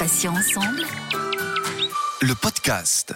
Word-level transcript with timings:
Patients 0.00 0.32
ensemble. 0.32 0.86
Le 2.22 2.34
podcast. 2.34 3.12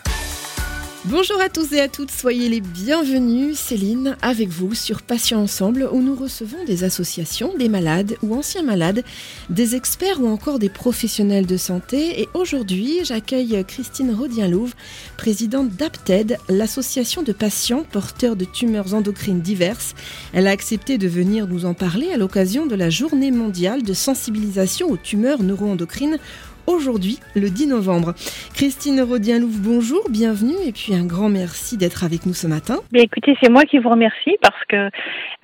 Bonjour 1.07 1.41
à 1.41 1.49
tous 1.49 1.73
et 1.73 1.81
à 1.81 1.89
toutes, 1.89 2.10
soyez 2.10 2.50
les 2.50 2.60
bienvenus. 2.60 3.58
Céline, 3.58 4.18
avec 4.21 4.50
vous 4.50 4.75
sur 4.75 5.00
Patients 5.00 5.41
Ensemble, 5.41 5.89
où 5.91 6.02
nous 6.02 6.15
recevons 6.15 6.62
des 6.67 6.84
associations, 6.84 7.57
des 7.57 7.70
malades 7.70 8.16
ou 8.23 8.34
anciens 8.34 8.62
malades, 8.62 9.02
des 9.48 9.77
experts 9.77 10.20
ou 10.20 10.29
encore 10.29 10.59
des 10.59 10.68
professionnels 10.68 11.46
de 11.46 11.57
santé. 11.57 12.20
Et 12.20 12.29
aujourd'hui, 12.34 13.01
j'accueille 13.03 13.64
Christine 13.66 14.14
Rodien-Louve, 14.14 14.75
présidente 15.16 15.71
d'APTED, 15.71 16.37
l'association 16.51 17.23
de 17.23 17.32
patients 17.32 17.85
porteurs 17.93 18.37
de 18.37 18.45
tumeurs 18.45 18.93
endocrines 18.93 19.41
diverses. 19.41 19.95
Elle 20.35 20.46
a 20.46 20.51
accepté 20.51 20.98
de 20.98 21.09
venir 21.09 21.46
nous 21.46 21.64
en 21.64 21.73
parler 21.73 22.12
à 22.12 22.19
l'occasion 22.19 22.66
de 22.66 22.75
la 22.75 22.91
journée 22.91 23.30
mondiale 23.30 23.82
de 23.82 23.95
sensibilisation 23.95 24.91
aux 24.91 24.98
tumeurs 24.98 25.43
neuroendocrines 25.43 26.19
aujourd'hui, 26.66 27.18
le 27.34 27.50
10 27.50 27.68
novembre. 27.68 28.14
Christine 28.54 29.00
Rodien-Louve, 29.00 29.60
bonjour, 29.60 30.02
bienvenue 30.10 30.56
et 30.66 30.72
puis 30.72 30.95
un 30.95 31.06
grand 31.06 31.28
merci 31.28 31.77
d'être 31.77 32.05
avec 32.05 32.27
nous 32.27 32.34
ce 32.34 32.46
matin. 32.46 32.77
Bien, 32.92 33.02
écoutez, 33.02 33.36
c'est 33.42 33.50
moi 33.50 33.64
qui 33.64 33.78
vous 33.78 33.91
remercie 33.91 34.36
parce 34.41 34.64
que 34.69 34.91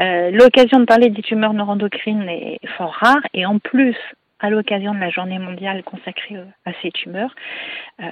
euh, 0.01 0.31
l'occasion 0.31 0.81
de 0.81 0.85
parler 0.85 1.11
des 1.11 1.23
tumeurs 1.23 1.53
neuroendocrines 1.53 2.29
est 2.29 2.59
fort 2.77 2.95
rare 3.01 3.23
et 3.35 3.47
en 3.47 3.59
plus 3.59 3.97
à 4.41 4.51
l'occasion 4.51 4.95
de 4.95 4.99
la 4.99 5.11
journée 5.11 5.39
mondiale 5.39 5.83
consacrée 5.85 6.37
euh, 6.37 6.45
à 6.65 6.73
ces 6.83 6.91
tumeurs, 6.91 7.35
euh, 8.01 8.07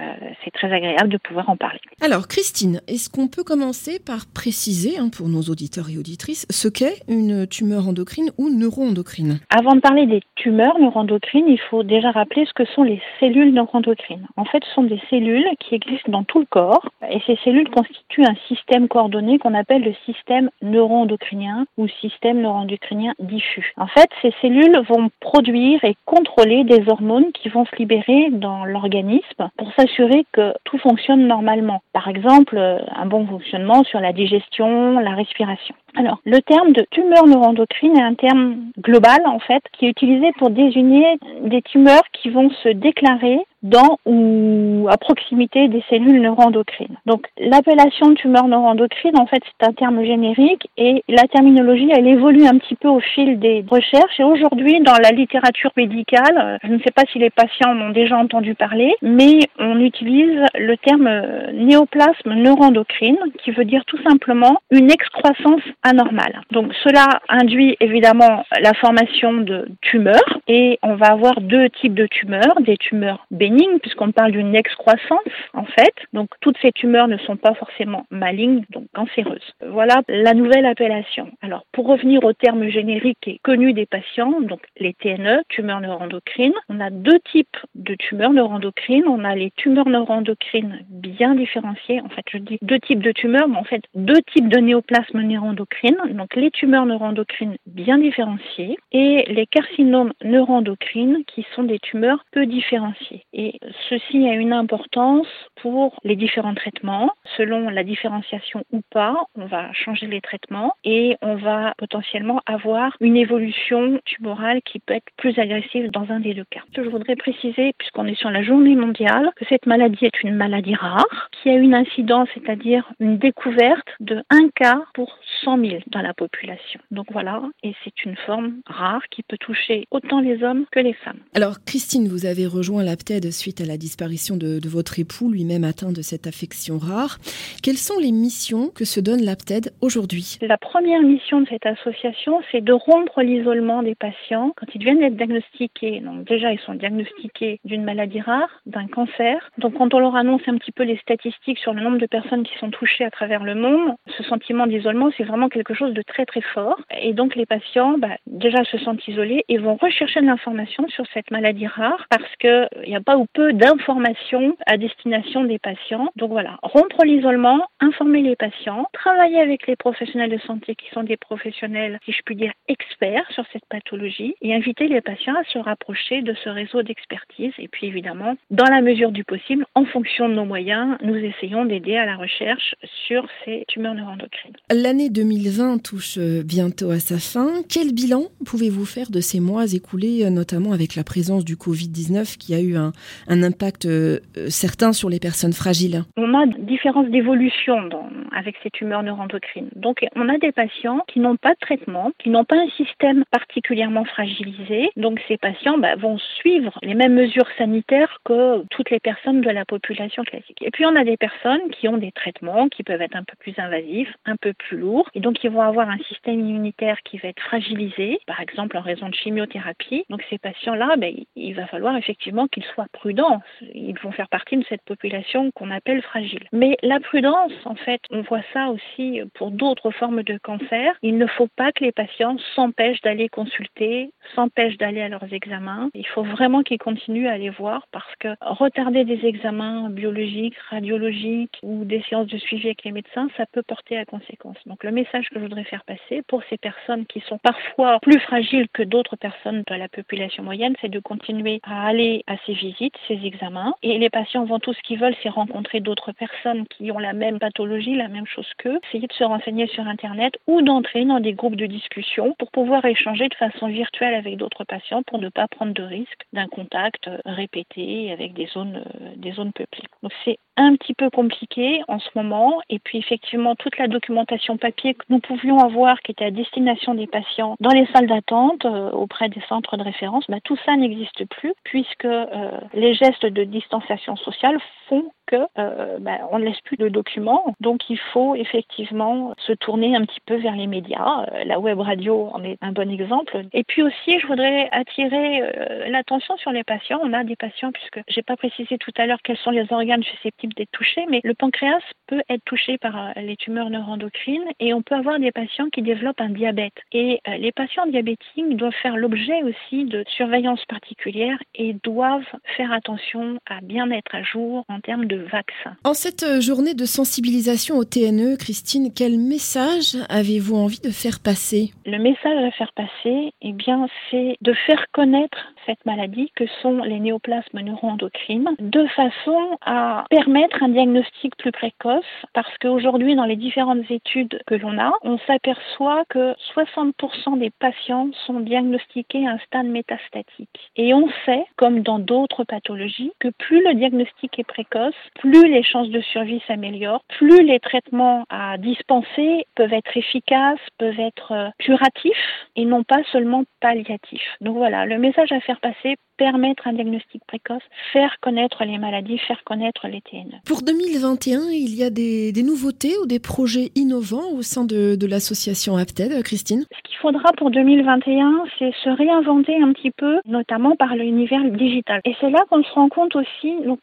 c'est 0.44 0.50
très 0.50 0.72
agréable 0.72 1.08
de 1.08 1.18
pouvoir 1.18 1.48
en 1.48 1.56
parler. 1.56 1.80
Alors, 2.02 2.28
Christine, 2.28 2.80
est-ce 2.86 3.08
qu'on 3.10 3.28
peut 3.28 3.44
commencer 3.44 3.98
par 4.04 4.26
préciser 4.32 4.98
hein, 4.98 5.08
pour 5.08 5.28
nos 5.28 5.42
auditeurs 5.42 5.88
et 5.90 5.96
auditrices 5.98 6.46
ce 6.50 6.68
qu'est 6.68 7.02
une 7.08 7.46
tumeur 7.46 7.88
endocrine 7.88 8.30
ou 8.38 8.50
neuroendocrine? 8.50 9.40
Avant 9.50 9.74
de 9.74 9.80
parler 9.80 10.06
des 10.06 10.22
tumeurs 10.36 10.78
neuroendocrines, 10.78 11.48
il 11.48 11.60
faut 11.70 11.82
déjà 11.82 12.10
rappeler 12.10 12.44
ce 12.46 12.52
que 12.52 12.64
sont 12.66 12.82
les 12.82 13.00
cellules 13.20 13.52
neuroendocrines. 13.52 14.26
En 14.36 14.44
fait, 14.44 14.62
ce 14.64 14.74
sont 14.74 14.84
des 14.84 15.00
cellules 15.10 15.48
qui 15.58 15.74
existent 15.74 16.12
dans 16.12 16.24
tout 16.24 16.40
le 16.40 16.46
corps 16.46 16.88
et 17.10 17.20
ces 17.26 17.36
cellules 17.44 17.70
constituent 17.70 18.24
un 18.24 18.36
système 18.48 18.88
coordonné 18.88 19.38
qu'on 19.38 19.54
appelle 19.54 19.82
le 19.82 19.94
système 20.04 20.50
neuroendocrinien 20.62 21.66
ou 21.76 21.88
système 22.00 22.40
neuroendocrinien 22.40 23.14
diffus. 23.18 23.72
En 23.76 23.86
fait, 23.86 24.08
ces 24.22 24.32
cellules 24.42 24.80
vont 24.88 25.10
produire 25.20 25.82
et 25.84 25.96
contrôler 26.18 26.64
des 26.64 26.88
hormones 26.88 27.30
qui 27.32 27.48
vont 27.48 27.64
se 27.64 27.76
libérer 27.76 28.30
dans 28.32 28.64
l'organisme 28.64 29.50
pour 29.56 29.72
s'assurer 29.74 30.26
que 30.32 30.52
tout 30.64 30.78
fonctionne 30.78 31.28
normalement. 31.28 31.80
Par 31.92 32.08
exemple, 32.08 32.58
un 32.58 33.06
bon 33.06 33.24
fonctionnement 33.24 33.84
sur 33.84 34.00
la 34.00 34.12
digestion, 34.12 34.98
la 34.98 35.14
respiration. 35.14 35.76
Alors, 35.96 36.20
le 36.24 36.40
terme 36.42 36.72
de 36.72 36.86
tumeur 36.90 37.26
neuroendocrine 37.26 37.96
est 37.96 38.02
un 38.02 38.14
terme 38.14 38.56
global, 38.80 39.20
en 39.26 39.38
fait, 39.38 39.62
qui 39.72 39.86
est 39.86 39.90
utilisé 39.90 40.32
pour 40.38 40.50
désigner 40.50 41.18
des 41.42 41.62
tumeurs 41.62 42.04
qui 42.12 42.30
vont 42.30 42.50
se 42.50 42.68
déclarer 42.68 43.40
dans 43.62 43.98
ou 44.06 44.86
à 44.90 44.96
proximité 44.96 45.68
des 45.68 45.82
cellules 45.90 46.20
neuroendocrines. 46.20 46.96
Donc 47.06 47.26
l'appellation 47.38 48.14
tumeur 48.14 48.46
neuroendocrine, 48.46 49.18
en 49.18 49.26
fait, 49.26 49.42
c'est 49.44 49.66
un 49.66 49.72
terme 49.72 50.04
générique 50.04 50.68
et 50.76 51.02
la 51.08 51.24
terminologie, 51.24 51.90
elle 51.92 52.06
évolue 52.06 52.46
un 52.46 52.58
petit 52.58 52.76
peu 52.76 52.88
au 52.88 53.00
fil 53.00 53.38
des 53.38 53.64
recherches. 53.68 54.20
Et 54.20 54.24
aujourd'hui, 54.24 54.80
dans 54.80 54.96
la 55.02 55.10
littérature 55.10 55.72
médicale, 55.76 56.38
euh, 56.38 56.58
je 56.62 56.72
ne 56.72 56.78
sais 56.78 56.92
pas 56.94 57.02
si 57.12 57.18
les 57.18 57.30
patients 57.30 57.70
en 57.70 57.80
ont 57.80 57.90
déjà 57.90 58.16
entendu 58.16 58.54
parler, 58.54 58.94
mais 59.02 59.40
on 59.58 59.80
utilise 59.80 60.40
le 60.54 60.76
terme 60.76 61.10
néoplasme 61.52 62.34
neuroendocrine, 62.34 63.18
qui 63.42 63.50
veut 63.50 63.64
dire 63.64 63.84
tout 63.86 64.00
simplement 64.08 64.58
une 64.70 64.90
excroissance 64.90 65.62
anormale. 65.88 66.42
Donc 66.50 66.72
cela 66.84 67.20
induit 67.28 67.76
évidemment 67.80 68.44
la 68.60 68.74
formation 68.74 69.32
de 69.32 69.68
tumeurs 69.80 70.38
et 70.46 70.78
on 70.82 70.94
va 70.94 71.06
avoir 71.06 71.40
deux 71.40 71.68
types 71.70 71.94
de 71.94 72.06
tumeurs, 72.06 72.60
des 72.60 72.76
tumeurs 72.76 73.26
bénignes 73.30 73.78
puisqu'on 73.80 74.12
parle 74.12 74.32
d'une 74.32 74.54
excroissance 74.54 75.18
en 75.54 75.64
fait. 75.64 75.94
Donc 76.12 76.28
toutes 76.40 76.58
ces 76.62 76.72
tumeurs 76.72 77.08
ne 77.08 77.18
sont 77.18 77.36
pas 77.36 77.54
forcément 77.54 78.06
malignes, 78.10 78.64
donc 78.70 78.84
cancéreuses. 78.94 79.54
Voilà 79.66 80.02
la 80.08 80.34
nouvelle 80.34 80.66
appellation. 80.66 81.30
Alors 81.42 81.64
pour 81.72 81.86
revenir 81.86 82.24
au 82.24 82.32
terme 82.32 82.68
générique 82.68 83.26
et 83.26 83.40
connu 83.42 83.72
des 83.72 83.86
patients, 83.86 84.40
donc 84.40 84.60
les 84.78 84.94
TNE, 84.94 85.42
tumeurs 85.48 85.80
neuroendocrines, 85.80 86.54
on 86.68 86.80
a 86.80 86.90
deux 86.90 87.18
types 87.32 87.56
de 87.74 87.94
tumeurs 87.94 88.32
neuroendocrines. 88.32 89.06
On 89.06 89.24
a 89.24 89.34
les 89.34 89.50
tumeurs 89.52 89.88
neuroendocrines 89.88 90.80
bien 90.88 91.34
différenciées. 91.34 92.00
En 92.00 92.08
fait, 92.08 92.24
je 92.30 92.38
dis 92.38 92.58
deux 92.62 92.78
types 92.80 93.02
de 93.02 93.12
tumeurs, 93.12 93.48
mais 93.48 93.56
en 93.56 93.64
fait 93.64 93.82
deux 93.94 94.20
types 94.32 94.48
de 94.48 94.58
néoplasmes 94.58 95.20
neuroendocrines 95.20 95.67
donc 96.10 96.34
les 96.34 96.50
tumeurs 96.50 96.86
neuroendocrines 96.86 97.56
bien 97.66 97.98
différenciées, 97.98 98.76
et 98.92 99.24
les 99.28 99.46
carcinomes 99.46 100.12
neuroendocrines 100.24 101.24
qui 101.26 101.46
sont 101.54 101.62
des 101.62 101.78
tumeurs 101.78 102.24
peu 102.32 102.46
différenciées. 102.46 103.24
Et 103.32 103.58
ceci 103.88 104.26
a 104.28 104.34
une 104.34 104.52
importance 104.52 105.26
pour 105.60 105.96
les 106.04 106.16
différents 106.16 106.54
traitements. 106.54 107.12
Selon 107.36 107.70
la 107.70 107.84
différenciation 107.84 108.64
ou 108.72 108.80
pas, 108.90 109.26
on 109.36 109.46
va 109.46 109.72
changer 109.72 110.06
les 110.06 110.20
traitements 110.20 110.74
et 110.84 111.16
on 111.22 111.36
va 111.36 111.74
potentiellement 111.78 112.40
avoir 112.46 112.96
une 113.00 113.16
évolution 113.16 114.00
tumorale 114.04 114.60
qui 114.62 114.80
peut 114.80 114.94
être 114.94 115.10
plus 115.16 115.38
agressive 115.38 115.90
dans 115.90 116.10
un 116.10 116.20
des 116.20 116.34
deux 116.34 116.46
cas. 116.50 116.62
Je 116.74 116.82
voudrais 116.82 117.16
préciser, 117.16 117.72
puisqu'on 117.78 118.06
est 118.06 118.18
sur 118.18 118.30
la 118.30 118.42
journée 118.42 118.74
mondiale, 118.74 119.30
que 119.36 119.44
cette 119.48 119.66
maladie 119.66 120.06
est 120.06 120.22
une 120.22 120.34
maladie 120.34 120.74
rare 120.74 121.28
qui 121.32 121.50
a 121.50 121.54
une 121.54 121.74
incidence, 121.74 122.28
c'est-à-dire 122.34 122.90
une 123.00 123.18
découverte 123.18 123.88
de 124.00 124.22
1 124.30 124.48
cas 124.54 124.82
pour 124.94 125.18
100 125.44 125.57
000 125.60 125.82
dans 125.88 126.02
la 126.02 126.14
population. 126.14 126.80
Donc 126.90 127.06
voilà, 127.12 127.42
et 127.62 127.74
c'est 127.84 128.04
une 128.04 128.16
forme 128.16 128.60
rare 128.66 129.02
qui 129.10 129.22
peut 129.22 129.38
toucher 129.38 129.86
autant 129.90 130.20
les 130.20 130.42
hommes 130.42 130.64
que 130.70 130.80
les 130.80 130.94
femmes. 130.94 131.18
Alors 131.34 131.56
Christine, 131.64 132.08
vous 132.08 132.26
avez 132.26 132.46
rejoint 132.46 132.82
l'APTED 132.82 133.30
suite 133.32 133.60
à 133.60 133.64
la 133.64 133.76
disparition 133.76 134.36
de, 134.36 134.58
de 134.58 134.68
votre 134.68 134.98
époux, 134.98 135.30
lui-même 135.30 135.64
atteint 135.64 135.92
de 135.92 136.02
cette 136.02 136.26
affection 136.26 136.78
rare. 136.78 137.18
Quelles 137.62 137.76
sont 137.76 137.98
les 137.98 138.12
missions 138.12 138.70
que 138.74 138.84
se 138.84 139.00
donne 139.00 139.22
l'APTED 139.22 139.72
aujourd'hui? 139.80 140.38
La 140.42 140.58
première 140.58 141.02
mission 141.02 141.40
de 141.40 141.48
cette 141.48 141.66
association, 141.66 142.40
c'est 142.50 142.62
de 142.62 142.72
rompre 142.72 143.22
l'isolement 143.22 143.82
des 143.82 143.94
patients 143.94 144.52
quand 144.56 144.66
ils 144.74 144.82
viennent 144.82 145.00
d'être 145.00 145.16
diagnostiqués. 145.16 146.00
Donc 146.00 146.26
déjà, 146.26 146.52
ils 146.52 146.60
sont 146.60 146.74
diagnostiqués 146.74 147.60
d'une 147.64 147.84
maladie 147.84 148.20
rare, 148.20 148.48
d'un 148.66 148.86
cancer. 148.86 149.50
Donc 149.58 149.74
quand 149.74 149.94
on 149.94 149.98
leur 149.98 150.16
annonce 150.16 150.42
un 150.46 150.56
petit 150.58 150.72
peu 150.72 150.84
les 150.84 150.98
statistiques 150.98 151.58
sur 151.58 151.72
le 151.72 151.82
nombre 151.82 151.98
de 151.98 152.06
personnes 152.06 152.44
qui 152.44 152.56
sont 152.58 152.70
touchées 152.70 153.04
à 153.04 153.10
travers 153.10 153.44
le 153.44 153.54
monde, 153.54 153.94
ce 154.16 154.22
sentiment 154.24 154.66
d'isolement, 154.66 155.10
c'est 155.16 155.24
vraiment 155.24 155.47
quelque 155.48 155.74
chose 155.74 155.92
de 155.92 156.02
très 156.02 156.26
très 156.26 156.40
fort. 156.40 156.80
Et 157.00 157.12
donc 157.12 157.36
les 157.36 157.46
patients, 157.46 157.98
bah, 157.98 158.16
déjà 158.26 158.64
se 158.64 158.78
sentent 158.78 159.06
isolés 159.08 159.44
et 159.48 159.58
vont 159.58 159.76
rechercher 159.76 160.20
de 160.20 160.26
l'information 160.26 160.86
sur 160.88 161.04
cette 161.12 161.30
maladie 161.30 161.66
rare 161.66 162.06
parce 162.10 162.36
qu'il 162.36 162.68
n'y 162.86 162.96
a 162.96 163.00
pas 163.00 163.16
ou 163.16 163.26
peu 163.32 163.52
d'informations 163.52 164.56
à 164.66 164.76
destination 164.76 165.44
des 165.44 165.58
patients. 165.58 166.08
Donc 166.16 166.30
voilà, 166.30 166.58
rompre 166.62 167.04
l'isolement, 167.04 167.66
informer 167.80 168.22
les 168.22 168.36
patients, 168.36 168.86
travailler 168.92 169.40
avec 169.40 169.66
les 169.66 169.76
professionnels 169.76 170.30
de 170.30 170.38
santé 170.38 170.74
qui 170.74 170.88
sont 170.90 171.02
des 171.02 171.16
professionnels, 171.16 171.98
si 172.04 172.12
je 172.12 172.22
puis 172.24 172.36
dire, 172.36 172.52
experts 172.68 173.30
sur 173.30 173.44
cette 173.52 173.66
pathologie 173.68 174.34
et 174.42 174.54
inviter 174.54 174.88
les 174.88 175.00
patients 175.00 175.34
à 175.34 175.44
se 175.44 175.58
rapprocher 175.58 176.22
de 176.22 176.34
ce 176.44 176.48
réseau 176.48 176.82
d'expertise. 176.82 177.52
Et 177.58 177.68
puis 177.68 177.86
évidemment, 177.86 178.36
dans 178.50 178.64
la 178.70 178.80
mesure 178.80 179.12
du 179.12 179.24
possible, 179.24 179.64
en 179.74 179.84
fonction 179.84 180.28
de 180.28 180.34
nos 180.34 180.44
moyens, 180.44 180.96
nous 181.02 181.16
essayons 181.16 181.64
d'aider 181.64 181.96
à 181.96 182.06
la 182.06 182.16
recherche 182.16 182.74
sur 183.06 183.26
ces 183.44 183.64
tumeurs 183.68 183.94
neuroendocrines. 183.94 184.56
L'année 184.70 185.10
2020 185.38 185.78
touche 185.82 186.18
euh, 186.18 186.42
bientôt 186.42 186.90
à 186.90 186.98
sa 186.98 187.18
fin. 187.18 187.62
Quel 187.68 187.94
bilan 187.94 188.24
pouvez-vous 188.44 188.84
faire 188.84 189.10
de 189.10 189.20
ces 189.20 189.38
mois 189.38 189.72
écoulés, 189.72 190.24
euh, 190.24 190.30
notamment 190.30 190.72
avec 190.72 190.96
la 190.96 191.04
présence 191.04 191.44
du 191.44 191.54
Covid-19 191.54 192.36
qui 192.38 192.54
a 192.54 192.60
eu 192.60 192.76
un, 192.76 192.92
impact 193.28 193.86
euh, 193.86 194.18
certain 194.48 194.92
sur 194.92 195.08
les 195.08 195.20
personnes 195.20 195.52
fragiles? 195.52 196.02
On 196.16 196.34
a 196.34 196.46
différentes 196.46 197.10
d'évolution 197.10 197.88
avec 198.32 198.56
ces 198.62 198.70
tumeurs 198.70 199.02
neuroendocrines. 199.02 199.68
Donc 199.76 200.04
on 200.16 200.28
a 200.28 200.38
des 200.38 200.50
patients 200.50 201.04
qui 201.06 201.20
n'ont 201.20 201.36
pas 201.36 201.50
de 201.50 201.58
traitement, 201.60 202.10
qui 202.18 202.30
n'ont 202.30 202.44
pas 202.44 202.56
un 202.56 202.68
système 202.76 203.24
particulièrement 203.30 204.04
fragilisé. 204.04 204.90
Donc 204.96 205.20
ces 205.28 205.36
patients 205.36 205.78
bah, 205.78 205.94
vont 205.96 206.18
suivre 206.18 206.78
les 206.82 206.94
mêmes 206.94 207.14
mesures 207.14 207.48
sanitaires 207.56 208.18
que 208.24 208.64
toutes 208.70 208.90
les 208.90 209.00
personnes 209.00 209.40
de 209.40 209.50
la 209.50 209.64
population 209.64 210.24
classique. 210.24 210.58
Et 210.62 210.70
puis 210.70 210.84
on 210.84 210.96
a 210.96 211.04
des 211.04 211.16
personnes 211.16 211.60
qui 211.70 211.86
ont 211.86 211.98
des 211.98 212.12
traitements 212.12 212.68
qui 212.68 212.82
peuvent 212.82 213.02
être 213.02 213.16
un 213.16 213.24
peu 213.24 213.36
plus 213.38 213.54
invasifs, 213.58 214.12
un 214.26 214.36
peu 214.36 214.52
plus 214.52 214.78
lourds, 214.78 215.08
ils 215.42 215.50
vont 215.50 215.62
avoir 215.62 215.88
un 215.88 215.98
système 215.98 216.40
immunitaire 216.40 216.98
qui 217.04 217.18
va 217.18 217.28
être 217.28 217.42
fragilisé, 217.42 218.20
par 218.26 218.40
exemple 218.40 218.76
en 218.76 218.80
raison 218.80 219.08
de 219.08 219.14
chimiothérapie. 219.14 220.04
Donc 220.10 220.22
ces 220.30 220.38
patients-là, 220.38 220.96
bah, 220.96 221.06
il 221.36 221.54
va 221.54 221.66
falloir 221.66 221.96
effectivement 221.96 222.46
qu'ils 222.48 222.64
soient 222.64 222.86
prudents. 222.92 223.40
Ils 223.74 223.98
vont 223.98 224.12
faire 224.12 224.28
partie 224.28 224.56
de 224.56 224.64
cette 224.68 224.82
population 224.82 225.50
qu'on 225.52 225.70
appelle 225.70 226.02
fragile. 226.02 226.46
Mais 226.52 226.76
la 226.82 227.00
prudence, 227.00 227.52
en 227.64 227.74
fait, 227.74 228.00
on 228.10 228.22
voit 228.22 228.42
ça 228.52 228.68
aussi 228.68 229.20
pour 229.34 229.50
d'autres 229.50 229.90
formes 229.90 230.22
de 230.22 230.38
cancer. 230.38 230.94
Il 231.02 231.18
ne 231.18 231.26
faut 231.26 231.48
pas 231.56 231.72
que 231.72 231.84
les 231.84 231.92
patients 231.92 232.36
s'empêchent 232.54 233.00
d'aller 233.02 233.28
consulter, 233.28 234.10
s'empêchent 234.34 234.78
d'aller 234.78 235.02
à 235.02 235.08
leurs 235.08 235.32
examens. 235.32 235.90
Il 235.94 236.06
faut 236.06 236.22
vraiment 236.22 236.62
qu'ils 236.62 236.78
continuent 236.78 237.28
à 237.28 237.32
aller 237.32 237.50
voir 237.50 237.86
parce 237.92 238.14
que 238.16 238.28
retarder 238.40 239.04
des 239.04 239.24
examens 239.26 239.90
biologiques, 239.90 240.56
radiologiques 240.70 241.58
ou 241.62 241.84
des 241.84 242.02
séances 242.08 242.28
de 242.28 242.38
suivi 242.38 242.66
avec 242.66 242.84
les 242.84 242.92
médecins, 242.92 243.28
ça 243.36 243.46
peut 243.46 243.62
porter 243.62 243.96
à 243.96 244.04
conséquence. 244.04 244.56
Donc 244.66 244.84
le 244.84 244.90
message 244.90 245.17
que 245.26 245.34
je 245.34 245.40
voudrais 245.40 245.64
faire 245.64 245.84
passer 245.84 246.22
pour 246.26 246.42
ces 246.50 246.56
personnes 246.56 247.06
qui 247.06 247.20
sont 247.20 247.38
parfois 247.38 247.98
plus 248.00 248.20
fragiles 248.20 248.68
que 248.72 248.82
d'autres 248.82 249.16
personnes 249.16 249.62
de 249.66 249.74
la 249.74 249.88
population 249.88 250.42
moyenne, 250.42 250.74
c'est 250.80 250.90
de 250.90 251.00
continuer 251.00 251.60
à 251.62 251.86
aller 251.86 252.22
à 252.26 252.36
ces 252.46 252.52
visites, 252.52 252.94
ces 253.06 253.20
examens. 253.24 253.74
Et 253.82 253.98
les 253.98 254.10
patients 254.10 254.44
vont 254.44 254.58
tout 254.58 254.72
ce 254.72 254.80
qu'ils 254.82 254.98
veulent, 254.98 255.16
c'est 255.22 255.28
rencontrer 255.28 255.80
d'autres 255.80 256.12
personnes 256.12 256.66
qui 256.68 256.90
ont 256.92 256.98
la 256.98 257.12
même 257.12 257.38
pathologie, 257.38 257.94
la 257.94 258.08
même 258.08 258.26
chose 258.26 258.48
qu'eux, 258.58 258.78
essayer 258.88 259.06
de 259.06 259.12
se 259.12 259.24
renseigner 259.24 259.66
sur 259.68 259.86
Internet 259.86 260.34
ou 260.46 260.62
d'entrer 260.62 261.04
dans 261.04 261.20
des 261.20 261.32
groupes 261.32 261.56
de 261.56 261.66
discussion 261.66 262.34
pour 262.38 262.50
pouvoir 262.50 262.84
échanger 262.84 263.28
de 263.28 263.34
façon 263.34 263.68
virtuelle 263.68 264.14
avec 264.14 264.36
d'autres 264.36 264.64
patients 264.64 265.02
pour 265.02 265.18
ne 265.18 265.28
pas 265.28 265.48
prendre 265.48 265.72
de 265.72 265.82
risque 265.82 266.26
d'un 266.32 266.46
contact 266.46 267.10
répété 267.24 268.12
avec 268.12 268.34
des 268.34 268.46
zones, 268.46 268.84
des 269.16 269.32
zones 269.32 269.52
peuplées. 269.52 269.88
Donc 270.02 270.12
c'est 270.24 270.38
un 270.58 270.76
petit 270.76 270.94
peu 270.94 271.08
compliqué 271.08 271.82
en 271.88 271.98
ce 271.98 272.08
moment. 272.14 272.60
Et 272.68 272.78
puis 272.78 272.98
effectivement, 272.98 273.54
toute 273.54 273.78
la 273.78 273.88
documentation 273.88 274.56
papier 274.56 274.94
que 274.94 275.04
nous 275.08 275.20
pouvions 275.20 275.58
avoir, 275.58 276.00
qui 276.00 276.12
était 276.12 276.26
à 276.26 276.30
destination 276.30 276.94
des 276.94 277.06
patients 277.06 277.56
dans 277.60 277.70
les 277.70 277.86
salles 277.94 278.08
d'attente 278.08 278.66
euh, 278.66 278.90
auprès 278.90 279.28
des 279.28 279.40
centres 279.48 279.76
de 279.76 279.82
référence, 279.82 280.24
bah, 280.28 280.38
tout 280.42 280.58
ça 280.66 280.76
n'existe 280.76 281.24
plus 281.26 281.54
puisque 281.64 282.04
euh, 282.04 282.50
les 282.74 282.94
gestes 282.94 283.26
de 283.26 283.44
distanciation 283.44 284.16
sociale 284.16 284.58
font 284.88 285.10
euh, 285.32 285.98
bah, 286.00 286.18
on 286.30 286.38
ne 286.38 286.44
laisse 286.44 286.60
plus 286.62 286.76
de 286.76 286.88
documents. 286.88 287.54
Donc 287.60 287.88
il 287.90 287.98
faut 288.12 288.34
effectivement 288.34 289.34
se 289.38 289.52
tourner 289.52 289.96
un 289.96 290.04
petit 290.04 290.20
peu 290.26 290.36
vers 290.36 290.56
les 290.56 290.66
médias. 290.66 291.26
la 291.44 291.58
web 291.58 291.80
radio 291.80 292.30
en 292.32 292.42
est 292.44 292.58
un 292.60 292.72
bon 292.72 292.90
exemple. 292.90 293.42
Et 293.52 293.64
puis 293.64 293.82
aussi, 293.82 294.18
je 294.18 294.26
voudrais 294.26 294.68
attirer 294.72 295.42
l'attention 295.88 296.36
sur 296.36 296.50
les 296.52 296.64
patients. 296.64 297.00
On 297.02 297.12
a 297.12 297.24
des 297.24 297.36
patients, 297.36 297.72
puisque 297.72 298.00
j'ai 298.08 298.22
pas 298.22 298.36
précisé 298.36 298.78
tout 298.78 298.92
à 298.96 299.06
l'heure 299.06 299.18
quels 299.22 299.36
sont 299.38 299.50
les 299.50 299.66
organes 299.72 300.02
susceptibles 300.02 300.54
d'être 300.54 300.70
touché, 300.70 301.06
mais 301.08 301.20
le 301.24 301.34
pancréas 301.34 301.80
peut 302.06 302.22
être 302.28 302.44
touché 302.44 302.78
par 302.78 302.96
euh, 302.96 303.12
les 303.16 303.36
tumeurs 303.36 303.70
neuroendocrines 303.70 304.44
et 304.60 304.74
on 304.74 304.82
peut 304.82 304.94
avoir 304.94 305.18
des 305.18 305.32
patients 305.32 305.68
qui 305.70 305.82
développent 305.82 306.20
un 306.20 306.30
diabète. 306.30 306.74
Et 306.92 307.20
euh, 307.28 307.36
les 307.36 307.52
patients 307.52 307.86
diabétiques 307.86 308.56
doivent 308.56 308.72
faire 308.82 308.96
l'objet 308.96 309.42
aussi 309.42 309.84
de 309.84 310.04
surveillance 310.08 310.64
particulière 310.66 311.38
et 311.54 311.74
doivent 311.84 312.26
faire 312.56 312.72
attention 312.72 313.38
à 313.46 313.60
bien 313.62 313.90
être 313.90 314.14
à 314.14 314.22
jour 314.22 314.64
en 314.68 314.80
termes 314.80 315.06
de 315.06 315.16
vaccins. 315.24 315.76
En 315.84 315.94
cette 315.94 316.22
euh, 316.22 316.40
journée 316.40 316.74
de 316.74 316.84
sensibilisation 316.84 317.76
au 317.76 317.84
TNE, 317.84 318.36
Christine, 318.36 318.92
quel 318.94 319.18
message 319.18 319.96
avez-vous 320.08 320.56
envie 320.56 320.80
de 320.80 320.90
faire 320.90 321.20
passer? 321.20 321.72
Le 321.86 321.98
message 321.98 322.44
à 322.44 322.50
faire 322.52 322.72
passer, 322.72 323.32
eh 323.42 323.52
bien, 323.52 323.86
c'est 324.10 324.36
de 324.40 324.52
faire 324.52 324.86
connaître 324.92 325.38
cette 325.66 325.84
maladie 325.84 326.30
que 326.34 326.44
sont 326.62 326.78
les 326.78 326.98
néoplasmes 326.98 327.60
neuroendocrines 327.60 328.50
de 328.58 328.86
façon 328.88 329.58
à 329.60 330.04
permettre 330.10 330.62
un 330.62 330.68
diagnostic 330.68 331.36
plus 331.36 331.52
précoce 331.52 332.04
parce 332.32 332.56
qu'aujourd'hui, 332.58 333.14
dans 333.14 333.24
les 333.24 333.36
différentes 333.36 333.90
études 333.90 334.40
que 334.46 334.54
l'on 334.54 334.78
a, 334.78 334.92
on 335.02 335.18
s'aperçoit 335.26 336.04
que 336.08 336.34
60% 336.54 337.38
des 337.38 337.50
patients 337.50 338.10
sont 338.26 338.40
diagnostiqués 338.40 339.26
à 339.26 339.32
un 339.32 339.38
stade 339.38 339.66
métastatique. 339.66 340.70
Et 340.76 340.94
on 340.94 341.08
sait, 341.26 341.44
comme 341.56 341.80
dans 341.80 341.98
d'autres 341.98 342.44
pathologies, 342.44 343.12
que 343.20 343.28
plus 343.28 343.62
le 343.62 343.74
diagnostic 343.74 344.38
est 344.38 344.44
précoce, 344.44 344.94
plus 345.16 345.48
les 345.48 345.62
chances 345.62 345.90
de 345.90 346.00
survie 346.00 346.42
s'améliorent, 346.46 347.04
plus 347.08 347.42
les 347.42 347.60
traitements 347.60 348.24
à 348.30 348.58
dispenser 348.58 349.46
peuvent 349.54 349.72
être 349.72 349.96
efficaces, 349.96 350.60
peuvent 350.78 351.00
être 351.00 351.32
euh, 351.32 351.48
curatifs 351.58 352.46
et 352.56 352.64
non 352.64 352.84
pas 352.84 353.02
seulement 353.12 353.44
palliatifs. 353.60 354.36
Donc 354.40 354.56
voilà, 354.56 354.86
le 354.86 354.98
message 354.98 355.32
à 355.32 355.40
faire 355.40 355.60
passer, 355.60 355.96
permettre 356.18 356.66
un 356.66 356.74
diagnostic 356.74 357.22
précoce, 357.26 357.62
faire 357.92 358.16
connaître 358.20 358.64
les 358.64 358.76
maladies, 358.76 359.18
faire 359.18 359.42
connaître 359.44 359.88
les 359.88 360.02
TNE. 360.02 360.34
Pour 360.44 360.62
2021, 360.62 361.50
il 361.50 361.74
y 361.74 361.84
a 361.84 361.90
des, 361.90 362.32
nouveautés 362.42 362.94
ou 363.02 363.06
des 363.06 363.20
projets 363.20 363.70
innovants 363.74 364.32
au 364.34 364.42
sein 364.42 364.64
de, 364.64 364.96
de 364.96 365.06
l'association 365.06 365.76
APTED, 365.76 366.22
Christine? 366.22 366.64
Ce 366.76 366.82
qu'il 366.82 366.98
faudra 366.98 367.32
pour 367.36 367.50
2021, 367.50 368.44
c'est 368.58 368.72
se 368.82 368.90
réinventer 368.90 369.56
un 369.62 369.72
petit 369.72 369.92
peu, 369.92 370.18
notamment 370.26 370.76
par 370.76 370.94
l'univers 370.96 371.44
digital. 371.44 372.00
Et 372.04 372.14
c'est 372.20 372.30
là 372.30 372.40
qu'on 372.50 372.62
se 372.62 372.72
rend 372.72 372.88
compte 372.88 373.16
aussi, 373.16 373.54
donc 373.64 373.80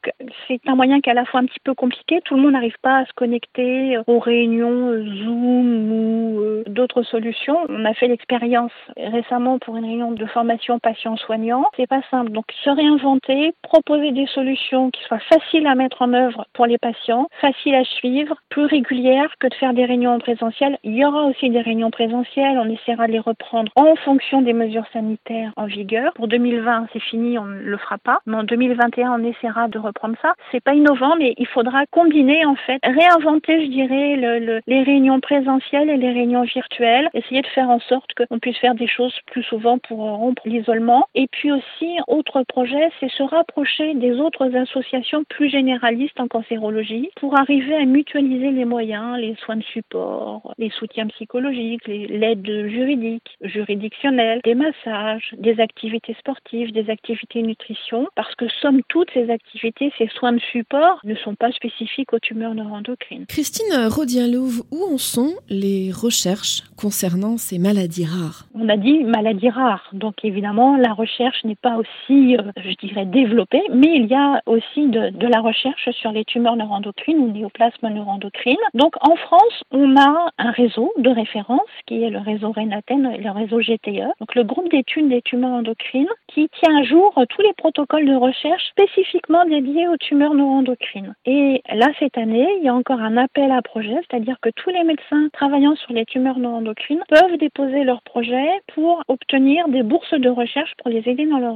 c'est 0.48 0.60
un 0.68 0.76
moyen 0.76 1.00
qui 1.02 1.10
est 1.10 1.14
à 1.14 1.16
la 1.16 1.26
fois 1.26 1.40
un 1.40 1.46
petit 1.46 1.60
peu 1.64 1.74
compliqué, 1.74 2.22
tout 2.26 2.36
le 2.36 2.42
monde 2.42 2.52
n'arrive 2.52 2.78
pas 2.82 3.00
à 3.00 3.06
se 3.06 3.14
connecter 3.14 3.98
aux 4.08 4.20
réunions 4.20 4.92
Zoom 5.24 5.92
ou 5.92 6.40
euh, 6.40 6.64
d'autres 6.68 7.04
solutions. 7.04 7.58
On 7.70 7.86
a 7.86 7.94
fait 7.94 8.08
l'expérience 8.08 8.72
récemment 8.98 9.60
pour 9.60 9.78
une 9.78 9.86
réunion 9.86 10.12
de 10.12 10.26
formation 10.26 10.80
patients-soignants. 10.80 11.66
C'est 11.78 11.88
pas 11.88 12.02
simple 12.12 12.25
donc 12.30 12.46
se 12.64 12.70
réinventer, 12.70 13.54
proposer 13.62 14.12
des 14.12 14.28
solutions 14.28 14.92
qui 14.92 15.02
soient 15.04 15.20
faciles 15.20 15.68
à 15.68 15.76
mettre 15.76 16.02
en 16.02 16.14
œuvre 16.14 16.46
pour 16.54 16.66
les 16.66 16.78
patients, 16.78 17.28
faciles 17.42 17.76
à 17.76 17.84
suivre, 17.84 18.36
plus 18.50 18.66
régulières 18.66 19.34
que 19.40 19.48
de 19.48 19.54
faire 19.56 19.74
des 19.74 19.86
réunions 19.86 20.14
en 20.14 20.20
présentiel. 20.20 20.78
Il 20.84 20.96
y 20.96 21.06
aura 21.06 21.26
aussi 21.26 21.50
des 21.50 21.62
réunions 21.62 21.92
présentielles, 21.92 22.58
on 22.58 22.70
essaiera 22.70 23.08
de 23.08 23.14
les 23.14 23.20
reprendre 23.20 23.72
en 23.76 23.96
fonction 23.96 24.42
des 24.42 24.54
mesures 24.54 24.86
sanitaires 24.94 25.52
en 25.56 25.66
vigueur. 25.66 26.14
Pour 26.14 26.28
2020, 26.28 26.88
c'est 26.94 27.00
fini, 27.02 27.38
on 27.38 27.46
ne 27.46 27.62
le 27.62 27.78
fera 27.78 27.98
pas. 27.98 28.20
Mais 28.26 28.38
en 28.38 28.44
2021, 28.44 29.20
on 29.20 29.24
essaiera 29.24 29.68
de 29.68 29.80
reprendre 29.80 30.16
ça. 30.22 30.34
C'est 30.52 30.64
pas 30.64 30.74
innovant, 30.74 31.16
mais 31.18 31.34
il 31.38 31.48
faudra 31.48 31.86
combiner 31.88 32.46
en 32.46 32.56
fait, 32.56 32.80
réinventer, 32.84 33.66
je 33.66 33.72
dirais, 33.72 34.16
le, 34.16 34.62
les 34.68 34.84
réunions 34.84 35.20
présentielles 35.20 35.90
et 35.90 35.98
les 35.98 36.12
réunions 36.12 36.44
virtuelles, 36.44 37.10
essayer 37.14 37.42
de 37.42 37.48
faire 37.48 37.70
en 37.70 37.80
sorte 37.80 38.14
qu'on 38.14 38.40
puisse 38.40 38.58
faire 38.58 38.76
des 38.76 38.88
choses 38.88 39.16
plus 39.32 39.44
souvent 39.44 39.78
pour 39.78 40.00
rompre 40.00 40.42
l'isolement. 40.46 41.08
Et 41.16 41.28
puis 41.28 41.52
aussi, 41.52 41.98
autre 42.16 42.44
projet, 42.48 42.90
c'est 43.00 43.12
se 43.12 43.24
rapprocher 43.24 43.94
des 43.96 44.14
autres 44.14 44.56
associations 44.56 45.24
plus 45.30 45.50
généralistes 45.50 46.20
en 46.20 46.28
cancérologie 46.28 47.10
pour 47.18 47.38
arriver 47.40 47.76
à 47.76 47.86
mutualiser 47.86 48.52
les 48.52 48.66
moyens, 48.66 49.18
les 49.20 49.36
soins 49.36 49.58
de 49.58 49.64
support, 49.64 50.54
les 50.58 50.70
soutiens 50.72 51.08
psychologiques, 51.08 51.88
l'aide 51.88 52.46
juridique, 52.68 53.38
juridictionnelle, 53.42 54.40
des 54.44 54.56
massages, 54.56 55.34
des 55.38 55.60
activités 55.60 56.16
sportives, 56.20 56.72
des 56.72 56.90
activités 56.90 57.42
nutrition, 57.42 58.08
parce 58.16 58.34
que 58.36 58.46
somme 58.62 58.82
toute, 58.88 59.10
ces 59.14 59.30
activités, 59.30 59.92
ces 59.98 60.08
soins 60.08 60.34
de 60.34 60.42
support 60.52 61.00
ne 61.04 61.16
sont 61.16 61.36
pas 61.36 61.52
spécifiques 61.52 62.14
aux 62.14 62.20
tumeurs 62.20 62.56
neuroendocrines. 62.56 63.26
Christine 63.28 63.88
Rodien-Louve, 63.88 64.64
où 64.72 64.94
en 64.94 64.98
sont 64.98 65.34
les 65.50 65.92
recherches 65.92 66.64
concernant 66.78 67.38
ces 67.38 67.60
maladies 67.60 68.06
rares? 68.06 68.48
On 68.54 68.70
a 68.70 68.78
dit 68.78 69.04
maladies 69.04 69.50
rares, 69.50 69.90
donc 69.94 70.24
évidemment, 70.24 70.78
la 70.78 70.94
recherche 70.94 71.44
n'est 71.44 71.56
pas 71.56 71.78
aussi 71.78 72.05
je 72.08 72.88
dirais, 72.88 73.06
développée, 73.06 73.64
mais 73.72 73.96
il 73.96 74.08
y 74.08 74.16
a 74.16 74.42
aussi 74.46 74.88
de, 74.88 75.28
la 75.28 75.40
recherche 75.40 75.90
sur 75.92 76.12
les 76.12 76.24
tumeurs 76.26 76.56
neuroendocrines 76.56 77.18
ou 77.18 77.32
néoplasmes 77.32 77.90
neuroendocrines. 77.90 78.58
Donc 78.74 78.94
en 79.02 79.16
France, 79.16 79.64
on 79.72 79.98
a 79.98 80.30
un 80.38 80.52
réseau 80.52 80.94
de 80.98 81.10
référence 81.10 81.62
qui 81.88 82.04
est 82.04 82.10
le 82.10 82.20
réseau 82.20 82.52
Renaten 82.52 83.12
et 83.14 83.22
le 83.22 83.32
réseau 83.32 83.60
GTE, 83.60 84.14
donc 84.20 84.36
le 84.36 84.44
groupe 84.44 84.70
d'études 84.70 85.10
des 85.10 85.22
tumeurs 85.22 85.52
endocrines, 85.52 86.10
qui 86.28 86.50
tient 86.62 86.78
à 86.78 86.84
jour 86.84 87.14
tous 87.30 87.42
les 87.42 87.54
protocoles 87.54 88.06
de 88.06 88.16
recherche 88.16 88.64
spécifiquement 88.70 89.46
dédiés 89.46 89.88
aux 89.88 89.98
tumeurs 89.98 90.34
neuroendocrines. 90.34 91.16
Et 91.26 91.62
là, 91.74 91.88
cette 92.00 92.18
année, 92.18 92.48
il 92.60 92.66
y 92.66 92.70
a 92.70 92.76
encore 92.76 93.00
un 93.00 93.18
appel 93.18 93.52
à 93.52 93.62
projet, 93.62 93.96
c'est-à-dire 94.10 94.38
que 94.42 94.50
tous 94.50 94.70
les 94.70 94.84
médecins 94.84 95.30
travaillant 95.34 95.76
sur 95.76 95.94
les 95.94 96.06
tumeurs 96.06 96.40
neuroendocrines 96.40 97.04
peuvent 97.10 97.38
déposer 97.38 97.84
leur 97.84 98.02
projet 98.04 98.48
pour 98.74 99.02
obtenir 99.08 99.68
des 99.70 99.84
bourses 99.84 100.14
de 100.14 100.30
recherche 100.30 100.74
pour 100.78 100.90
les 100.90 101.08
aider 101.10 101.26
dans 101.26 101.40
leur 101.40 101.56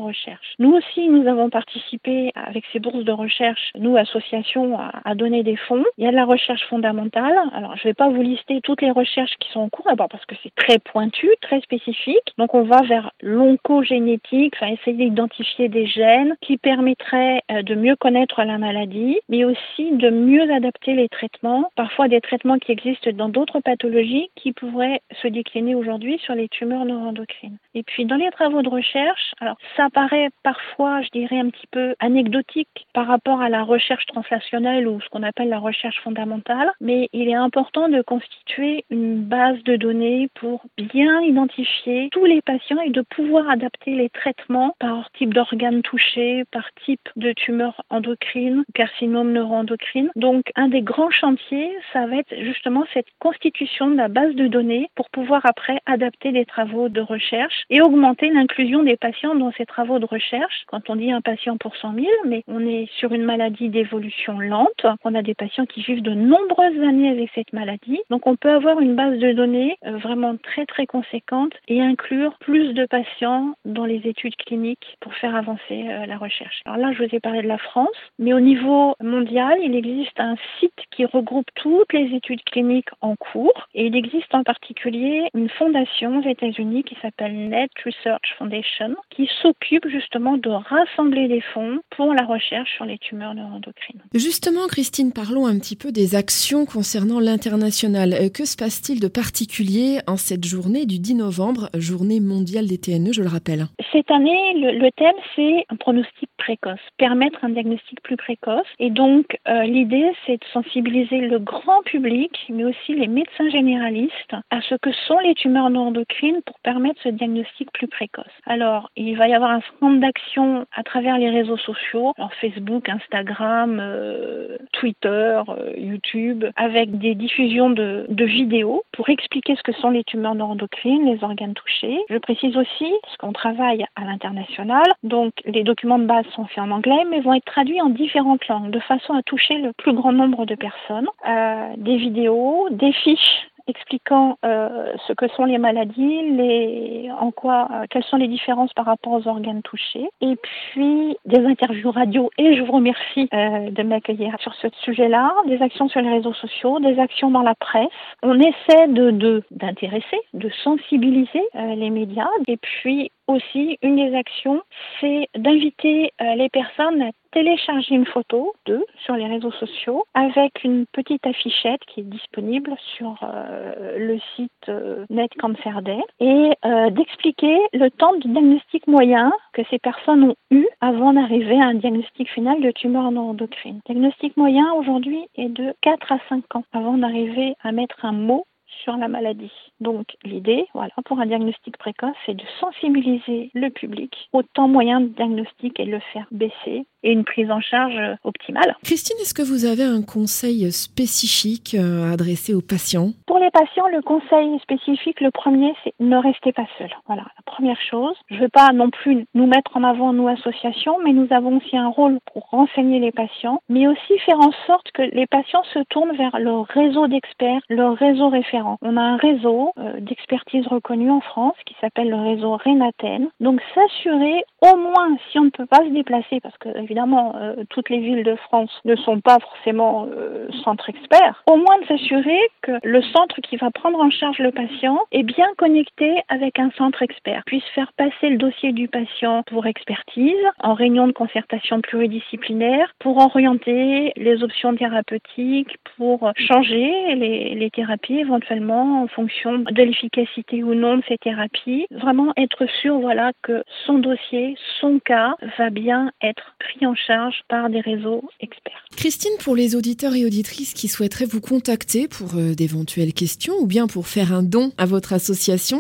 Nous 0.60 0.72
aussi, 0.74 1.08
nous 1.08 1.28
avons 1.28 1.50
participé 1.50 2.32
avec 2.36 2.66
ces 2.72 2.80
bourses 2.80 3.04
de 3.04 3.12
recherche, 3.12 3.72
nous, 3.78 3.98
associations, 3.98 4.78
à, 4.80 5.16
donner 5.16 5.44
des 5.44 5.56
fonds. 5.56 5.84
Il 5.98 6.04
y 6.04 6.08
a 6.08 6.12
de 6.12 6.16
la 6.16 6.26
recherche 6.26 6.66
fondamentale. 6.68 7.36
Alors, 7.54 7.76
je 7.76 7.82
ne 7.82 7.90
vais 7.90 7.94
pas 7.94 8.10
vous 8.10 8.22
lister 8.22 8.62
toutes 8.62 8.82
les 8.82 8.92
recherches 8.92 9.36
qui 9.40 9.50
sont 9.52 9.62
en 9.62 9.70
cours, 9.70 9.86
d'abord 9.86 10.10
parce 10.10 10.26
que 10.26 10.36
c'est 10.44 10.54
très 10.56 10.80
pointu, 10.80 11.30
très 11.42 11.62
spécifique. 11.62 12.34
Donc, 12.38 12.54
on 12.54 12.64
va 12.64 12.82
vers 12.82 13.12
l'oncogénétique, 13.22 14.54
enfin, 14.56 14.72
essayer 14.72 14.98
d'identifier 14.98 15.70
des 15.70 15.86
gènes 15.86 16.36
qui 16.42 16.58
permettraient 16.58 17.42
euh, 17.52 17.62
de 17.62 17.76
mieux 17.76 17.96
connaître 17.96 18.44
la 18.44 18.58
maladie, 18.58 19.20
mais 19.30 19.46
aussi 19.46 19.92
de 19.92 20.10
mieux 20.10 20.52
adapter 20.52 20.94
les 20.94 21.10
traitements. 21.10 21.72
Parfois, 21.76 22.08
des 22.08 22.22
traitements 22.22 22.60
qui 22.60 22.72
existent 22.72 23.12
dans 23.12 23.30
d'autres 23.30 23.60
pathologies 23.60 24.30
qui 24.36 24.54
pourraient 24.54 25.02
se 25.22 25.28
décliner 25.28 25.76
aujourd'hui 25.76 26.20
sur 26.20 26.36
les 26.36 26.50
tumeurs 26.50 26.86
neuroendocrines. 26.86 27.58
Et 27.80 27.84
puis, 27.84 28.04
dans 28.04 28.18
les 28.18 28.30
travaux 28.32 28.62
de 28.62 28.68
recherche, 28.68 29.34
alors, 29.40 29.56
ça 29.78 29.90
paraît 29.90 30.28
parfois, 30.44 31.02
je 31.02 31.08
dirais, 31.18 31.40
un 31.40 31.50
petit 31.50 31.68
peu 31.72 31.96
anecdotique 32.02 32.88
par 32.94 33.08
rapport 33.08 33.40
à 33.40 33.48
la 33.48 33.64
recherche 33.64 34.06
translationnelle 34.06 34.86
ou 34.86 35.00
ce 35.00 35.08
qu'on 35.08 35.24
appelle 35.24 35.48
la 35.48 35.60
recherche 35.60 35.98
fondamentale, 36.02 36.74
mais 36.82 37.08
il 37.14 37.30
est 37.30 37.36
important 37.36 37.88
de 37.88 38.02
constituer 38.02 38.84
une 38.90 39.24
base 39.24 39.64
de 39.64 39.78
données 39.78 40.28
pour 40.34 40.66
bien 40.78 41.22
identifier 41.22 42.10
tous 42.12 42.26
les 42.26 42.42
patients 42.42 42.82
et 42.82 42.90
de 42.90 43.00
pouvoir 43.00 43.50
adapter 43.50 43.96
les 43.96 44.10
traitements 44.10 44.76
par 44.80 45.10
type 45.12 45.34
d'organes 45.34 45.82
touchés, 45.82 46.44
par 46.52 46.70
type 46.84 47.08
de 47.16 47.32
tumeur 47.32 47.82
endocrine, 47.90 48.66
carcinome 48.74 49.32
neuroendocrine. 49.32 50.12
Donc, 50.18 50.52
un 50.58 50.68
des 50.68 50.82
grands 50.82 51.12
chantiers, 51.12 51.72
ça 51.94 52.08
va 52.08 52.18
être 52.18 52.36
justement 52.42 52.84
cette 52.94 53.08
constitution 53.20 53.90
de 53.90 53.96
la 53.96 54.10
base 54.10 54.36
de 54.36 54.48
données 54.48 54.90
pour 54.96 55.10
pouvoir 55.10 55.46
après 55.46 55.80
adapter 55.86 56.32
les 56.32 56.44
travaux 56.44 56.90
de 56.90 57.00
recherche 57.00 57.64
et 57.70 57.82
augmenter 57.82 58.30
l'inclusion 58.30 58.84
des 58.84 58.98
patients 58.98 59.36
dans 59.36 59.52
ces 59.52 59.66
travaux 59.66 60.00
de 60.00 60.06
recherche. 60.06 60.64
Quand 60.68 60.90
on 60.90 60.96
dit 60.96 61.12
un 61.12 61.22
patient 61.22 61.58
pour 61.58 61.76
100 61.76 61.94
000, 61.96 62.08
mais 62.26 62.44
on 62.48 62.66
est 62.66 62.90
sur 62.98 63.14
une 63.14 63.24
maladie 63.24 63.70
d'évolution 63.70 64.40
lente. 64.40 64.86
On 65.04 65.16
a 65.16 65.22
des 65.22 65.36
patients 65.36 65.66
qui 65.66 65.82
vivent 65.82 66.02
de 66.02 66.14
nombreuses 66.14 66.82
années 66.82 67.10
avec 67.10 67.30
cette 67.36 67.54
maladie. 67.54 68.00
Donc 68.10 68.28
on 68.28 68.36
peut 68.36 68.52
avoir 68.52 68.80
une 68.80 68.96
base 68.96 69.18
de 69.20 69.32
données 69.34 69.78
euh, 69.86 69.98
vraiment 69.98 70.36
très 70.38 70.66
très 70.66 70.86
conséquente 70.86 71.54
et 71.68 71.82
inclure 71.82 72.38
plus 72.40 72.74
de 72.74 72.86
patients 72.86 73.54
dans 73.66 73.86
les 73.86 74.02
études 74.06 74.36
cliniques 74.36 74.98
pour 75.00 75.14
faire 75.16 75.36
avancer 75.36 75.86
euh, 75.88 76.06
la 76.06 76.18
recherche. 76.18 76.62
Alors 76.66 76.78
là, 76.78 76.94
je 76.94 77.04
vous 77.04 77.16
ai 77.16 77.20
parlé 77.20 77.42
de 77.42 77.48
la 77.48 77.58
France, 77.58 77.90
mais 78.18 78.34
au 78.34 78.40
niveau 78.40 78.96
mondial, 79.02 79.60
il 79.64 79.76
existe 79.76 80.20
un 80.20 80.36
site 80.60 80.74
qui 80.92 81.06
regroupe 81.06 81.48
toutes 81.56 81.94
les 81.94 82.16
études 82.16 82.44
cliniques 82.44 82.90
en 83.02 83.16
cours 83.16 83.68
et 83.74 83.86
il 83.88 83.96
existe 83.96 84.34
en 84.34 84.44
particulier 84.44 85.30
une 85.34 85.50
fondation 85.50 86.20
aux 86.20 86.28
États-Unis 86.28 86.84
qui 86.84 86.96
s'appelle 87.02 87.49
Net 87.50 87.72
Research 87.86 88.36
Foundation 88.38 88.96
qui 89.10 89.30
s'occupe 89.42 89.88
justement 89.88 90.38
de 90.38 90.50
rassembler 90.50 91.28
les 91.28 91.42
fonds 91.42 91.80
pour 91.90 92.14
la 92.14 92.26
recherche 92.26 92.70
sur 92.76 92.86
les 92.86 92.98
tumeurs 92.98 93.34
neuroendocrines. 93.34 94.02
Justement, 94.14 94.68
Christine, 94.68 95.12
parlons 95.12 95.48
un 95.48 95.58
petit 95.60 95.76
peu 95.76 95.92
des 95.92 96.16
actions 96.16 96.66
concernant 96.66 97.20
l'international. 97.20 98.14
Euh, 98.14 98.30
que 98.30 98.46
se 98.46 98.56
passe-t-il 98.56 99.00
de 99.00 99.08
particulier 99.08 100.00
en 100.08 100.18
cette 100.18 100.46
journée 100.46 100.86
du 100.86 101.00
10 101.00 101.16
novembre, 101.16 101.70
journée 101.76 102.20
mondiale 102.20 102.68
des 102.68 102.78
TNE, 102.78 103.14
je 103.14 103.22
le 103.22 103.28
rappelle? 103.28 103.66
Cette 103.92 104.12
année, 104.12 104.54
le, 104.56 104.90
thème, 104.92 105.16
c'est 105.36 105.66
un 105.70 105.76
pronostic 105.76 106.30
précoce, 106.38 106.80
permettre 106.98 107.44
un 107.44 107.50
diagnostic 107.50 108.02
plus 108.02 108.18
précoce. 108.18 108.68
Et 108.80 108.90
donc, 108.90 109.38
euh, 109.48 109.64
l'idée, 109.64 110.12
c'est 110.26 110.38
de 110.38 110.46
sensibiliser 110.54 111.20
le 111.22 111.40
grand 111.40 111.82
public, 111.84 112.32
mais 112.50 112.66
aussi 112.66 112.94
les 112.96 113.08
médecins 113.08 113.50
généralistes, 113.50 114.36
à 114.52 114.62
ce 114.62 114.76
que 114.76 114.92
sont 115.08 115.20
les 115.20 115.34
tumeurs 115.36 115.70
neuroendocrines 115.70 116.42
pour 116.46 116.60
permettre 116.60 117.00
ce 117.04 117.10
diagnostic 117.10 117.39
plus 117.74 117.88
précoce. 117.88 118.26
Alors, 118.46 118.90
il 118.96 119.18
va 119.18 119.28
y 119.28 119.34
avoir 119.34 119.52
un 119.52 119.62
certain 119.62 119.88
nombre 119.88 120.02
d'actions 120.02 120.66
à 120.76 120.84
travers 120.84 121.18
les 121.18 121.30
réseaux 121.30 121.58
sociaux, 121.58 122.14
alors 122.18 122.34
Facebook, 122.36 122.90
Instagram, 122.90 123.80
euh, 123.82 124.58
Twitter, 124.74 125.42
euh, 125.50 125.74
YouTube, 125.78 126.46
avec 126.56 126.98
des 126.98 127.16
diffusions 127.16 127.70
de, 127.70 128.06
de, 128.10 128.26
vidéos 128.26 128.84
pour 128.92 129.10
expliquer 129.10 129.56
ce 129.56 129.64
que 129.64 129.74
sont 129.74 129.90
les 129.90 130.04
tumeurs 130.04 130.36
neuroendocrines, 130.36 131.06
les 131.06 131.24
organes 131.24 131.54
touchés. 131.54 132.00
Je 132.10 132.18
précise 132.18 132.56
aussi, 132.58 132.92
parce 133.04 133.18
qu'on 133.18 133.34
travaille 133.34 133.86
à 133.96 134.06
l'international, 134.06 134.86
donc 135.04 135.34
les 135.46 135.64
documents 135.64 136.00
de 136.00 136.06
base 136.06 136.26
sont 136.36 136.46
faits 136.46 136.64
en 136.64 136.72
anglais, 136.72 137.04
mais 137.10 137.22
vont 137.22 137.34
être 137.34 137.46
traduits 137.46 137.82
en 137.82 137.90
différentes 137.90 138.48
langues, 138.48 138.72
de 138.72 138.80
façon 138.80 139.14
à 139.14 139.24
toucher 139.24 139.58
le 139.58 139.74
plus 139.74 139.94
grand 139.94 140.12
nombre 140.12 140.46
de 140.46 140.56
personnes. 140.56 141.08
Euh, 141.28 141.74
des 141.78 141.98
vidéos, 141.98 142.68
des 142.72 142.92
fiches 142.92 143.50
expliquant 143.70 144.38
euh, 144.46 144.94
ce 145.08 145.14
que 145.14 145.28
sont 145.30 145.46
les 145.46 145.58
maladies, 145.58 146.32
les, 146.32 147.10
en 147.20 147.32
quoi, 147.32 147.68
euh, 147.72 147.86
quelles 147.90 148.04
sont 148.04 148.18
les 148.18 148.28
différences 148.28 148.74
par 148.74 148.86
rapport 148.86 149.14
aux 149.14 149.28
organes 149.28 149.62
touchés, 149.62 150.10
et 150.22 150.36
puis 150.36 151.18
des 151.26 151.46
interviews 151.46 151.92
radio. 151.92 152.30
Et 152.38 152.56
je 152.56 152.64
vous 152.64 152.72
remercie 152.72 153.30
euh, 153.34 153.70
de 153.70 153.84
m'accueillir 153.84 154.36
sur 154.40 154.54
ce 154.56 154.68
sujet-là, 154.84 155.34
des 155.48 155.62
actions 155.62 155.88
sur 155.88 156.02
les 156.02 156.10
réseaux 156.10 156.34
sociaux, 156.34 156.80
des 156.80 157.00
actions 157.00 157.32
dans 157.32 157.42
la 157.42 157.56
presse. 157.56 157.88
On 158.24 158.40
essaie 158.40 158.88
de 158.88 159.44
d'intéresser, 159.52 160.20
de, 160.34 160.50
sensibiliser 160.64 161.44
les 161.54 161.90
médias, 161.90 162.30
et 162.48 162.58
puis 162.58 163.12
aussi, 163.30 163.78
une 163.82 163.96
des 163.96 164.16
actions, 164.16 164.62
c'est 165.00 165.28
d'inviter 165.36 166.12
les 166.20 166.50
personnes 166.50 167.02
à 167.02 167.12
télécharger 167.32 167.96
une 167.96 168.06
photo 168.06 168.54
d'eux 168.66 168.86
sur 169.04 169.16
les 169.16 169.28
réseaux 169.28 169.52
sociaux 169.52 170.04
avec 170.14 170.64
une 170.64 170.86
petite 170.92 171.26
affichette 171.26 171.82
qui 171.88 172.02
est 172.02 172.04
disponible 172.04 172.76
sur 172.98 173.18
euh, 173.24 173.98
le 173.98 174.20
site 174.36 174.52
euh, 174.70 175.06
Net 175.10 175.32
Cancer 175.40 175.82
Day 175.82 176.00
et 176.20 176.52
euh, 176.66 176.90
d'expliquer 176.90 177.58
le 177.74 177.90
temps 177.90 178.16
de 178.16 178.28
diagnostic 178.28 178.88
moyen 178.88 179.32
que 179.54 179.62
ces 179.70 179.80
personnes 179.80 180.24
ont 180.24 180.36
eu 180.52 180.68
avant 180.82 181.14
d'arriver 181.14 181.60
à 181.62 181.68
un 181.68 181.76
diagnostic 181.76 182.30
final 182.30 182.62
de 182.62 182.72
tumeur 182.72 183.12
neuroendocrine. 183.12 183.80
Le 183.88 183.94
diagnostic 183.94 184.36
moyen 184.38 184.74
aujourd'hui 184.74 185.28
est 185.36 185.50
de 185.50 185.74
4 185.82 186.12
à 186.12 186.20
5 186.30 186.56
ans 186.56 186.64
avant 186.74 186.98
d'arriver 186.98 187.54
à 187.62 187.72
mettre 187.72 188.06
un 188.06 188.14
mot 188.14 188.46
sur 188.84 188.96
la 188.98 189.08
maladie. 189.08 189.52
Donc 189.80 190.16
l'idée, 190.24 190.66
voilà, 190.74 190.94
pour 191.06 191.20
un 191.20 191.26
diagnostic 191.26 191.78
précoce, 191.78 192.16
c'est 192.26 192.36
de 192.36 192.44
sensibiliser 192.60 193.52
le 193.54 193.70
public 193.70 194.30
au 194.34 194.44
temps 194.44 194.68
moyen 194.68 195.02
de 195.02 195.08
diagnostic 195.08 195.80
et 195.80 195.86
de 195.86 195.92
le 195.92 196.00
faire 196.14 196.28
baisser 196.32 196.86
et 197.04 197.12
une 197.12 197.24
prise 197.24 197.52
en 197.52 197.62
charge 197.62 198.00
optimale. 198.24 198.76
Christine, 198.84 199.18
est-ce 199.22 199.34
que 199.34 199.42
vous 199.42 199.66
avez 199.66 199.84
un 199.84 200.02
conseil 200.02 200.72
spécifique 200.72 201.76
euh, 201.78 202.12
adressé 202.12 202.54
aux 202.54 202.62
patients? 202.62 203.12
Pour 203.26 203.40
les 203.40 203.50
patients, 203.52 203.88
le 203.92 204.02
conseil 204.02 204.60
spécifique, 204.60 205.22
le 205.22 205.32
premier, 205.32 205.74
c'est 205.84 205.94
ne 206.00 206.18
restez 206.18 206.52
pas 206.52 206.68
seul. 206.78 206.90
Voilà, 207.08 207.24
la 207.24 207.44
première 207.46 207.80
chose. 207.82 208.16
Je 208.30 208.36
ne 208.36 208.42
veux 208.42 208.50
pas 208.50 208.72
non 208.74 208.90
plus 208.90 209.26
nous 209.34 209.48
mettre 209.48 209.76
en 209.76 209.84
avant, 209.84 210.14
nous, 210.14 210.28
associations, 210.28 210.98
mais 211.04 211.14
nous 211.14 211.28
avons 211.32 211.58
aussi 211.58 211.78
un 211.78 211.90
rôle 211.90 212.20
pour 212.32 212.48
renseigner 212.50 213.00
les 213.00 213.12
patients, 213.12 213.62
mais 213.70 213.88
aussi 213.88 214.18
faire 214.26 214.40
en 214.40 214.52
sorte 214.68 214.92
que 214.94 215.02
les 215.02 215.28
patients 215.28 215.64
se 215.74 215.80
tournent 215.90 216.16
vers 216.16 216.38
leur 216.40 216.66
réseau 216.66 217.08
d'experts, 217.08 217.62
leur 217.70 217.96
réseau 217.96 218.30
référent. 218.30 218.78
On 218.82 218.98
a 218.98 219.02
un 219.02 219.18
réseau 219.18 219.72
euh, 219.78 220.00
d'expertise 220.00 220.68
reconnu 220.68 221.10
en 221.10 221.22
France 221.22 221.56
qui 221.66 221.76
s'appelle 221.82 222.10
le 222.10 222.22
réseau 222.22 222.58
Renaten. 222.58 223.30
Donc 223.40 223.62
s'assurer 223.74 224.44
au 224.62 224.78
moins, 224.78 225.18
si 225.32 225.40
on 225.40 225.46
ne 225.46 225.50
peut 225.50 225.66
pas 225.66 225.84
se 225.84 225.94
déplacer, 225.94 226.40
parce 226.42 226.58
que 226.58 226.70
évidemment, 226.90 227.36
euh, 227.36 227.64
toutes 227.70 227.90
les 227.90 228.00
villes 228.00 228.24
de 228.24 228.36
France 228.36 228.72
ne 228.84 228.96
sont 228.96 229.20
pas 229.20 229.38
forcément 229.40 230.08
euh, 230.12 230.48
centres 230.64 230.90
experts, 230.90 231.44
au 231.48 231.56
moins 231.56 231.80
de 231.82 231.86
s'assurer 231.86 232.40
que 232.64 232.72
le 232.84 233.02
centre 233.04 233.40
qui 233.42 233.58
va 233.58 233.70
prendre 233.70 234.00
en 234.00 234.10
charge 234.10 234.40
le 234.40 234.52
patient 234.52 235.00
est 235.12 235.24
bien 235.24 235.48
connecté 235.58 236.22
avec 236.30 236.58
un 236.58 236.72
centre 236.72 237.04
expert, 237.04 237.44
puisse 237.46 237.64
faire 237.76 237.94
passer 237.94 238.30
le 238.30 238.38
dossier 238.38 238.72
du 238.72 238.88
patient 238.88 239.44
pour 239.44 239.68
expertise, 239.68 240.34
en 240.64 240.74
réunion 240.74 241.06
de 241.06 241.12
concertation 241.12 241.80
pluridisciplinaire, 241.82 242.92
pour 242.98 243.18
orienter 243.18 244.12
les 244.16 244.44
options 244.44 244.76
thérapeutiques, 244.76 245.78
pour 245.96 246.32
changer 246.36 247.16
les, 247.16 247.54
les 247.54 247.70
thérapies 247.70 248.20
éventuellement 248.20 249.04
en 249.04 249.08
fonction 249.08 249.60
de 249.60 249.84
l'efficacité 249.84 250.64
ou 250.64 250.74
non 250.74 250.98
de 250.98 251.04
ces 251.08 251.18
thérapies. 251.20 251.86
Vraiment 251.92 252.34
être 252.36 252.66
sûr, 252.82 253.00
voilà, 253.00 253.32
que 253.44 253.64
son 253.86 254.00
dossier, 254.00 254.56
son 254.80 255.00
cas 255.00 255.36
va 255.58 255.70
bien 255.70 256.12
être 256.22 256.56
pris 256.60 256.79
en 256.86 256.96
charge 256.96 257.42
par 257.48 257.70
des 257.70 257.82
réseaux 257.82 258.24
experts. 258.40 258.86
Christine, 258.96 259.32
pour 259.44 259.56
les 259.56 259.76
auditeurs 259.76 260.16
et 260.16 260.26
auditrices 260.26 260.74
qui 260.74 260.88
souhaiteraient 260.88 261.26
vous 261.26 261.42
contacter 261.42 262.08
pour 262.08 262.36
euh, 262.36 262.54
d'éventuelles 262.54 263.14
questions 263.14 263.54
ou 263.60 263.68
bien 263.68 263.88
pour 263.88 264.08
faire 264.08 264.34
un 264.34 264.44
don 264.44 264.72
à 264.78 264.86
votre 264.86 265.14
association 265.14 265.80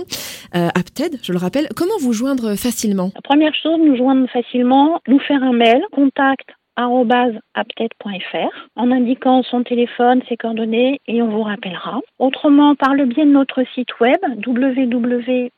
euh, 0.55 0.69
Apted, 0.75 1.19
je 1.23 1.31
le 1.31 1.37
rappelle, 1.37 1.67
comment 1.75 1.97
vous 1.99 2.13
joindre 2.13 2.55
facilement? 2.55 3.11
La 3.15 3.21
première 3.21 3.53
chose, 3.55 3.79
nous 3.83 3.95
joindre 3.97 4.27
facilement, 4.29 4.99
nous 5.07 5.19
faire 5.19 5.43
un 5.43 5.53
mail, 5.53 5.81
contact 5.91 6.49
apted.fr 6.75 8.69
en 8.75 8.91
indiquant 8.91 9.43
son 9.43 9.63
téléphone, 9.63 10.21
ses 10.29 10.37
coordonnées 10.37 11.01
et 11.07 11.21
on 11.21 11.27
vous 11.27 11.43
rappellera. 11.43 11.99
Autrement, 12.19 12.75
par 12.75 12.93
le 12.93 13.05
biais 13.05 13.25
de 13.25 13.31
notre 13.31 13.63
site 13.73 13.99
web 13.99 14.19
www 14.45 15.49